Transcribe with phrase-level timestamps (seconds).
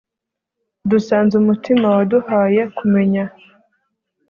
[0.89, 3.23] dusanze umutima waduhaye kumenya